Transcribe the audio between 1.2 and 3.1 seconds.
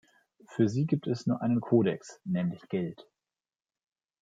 nur einen Kodex, nämlich Geld.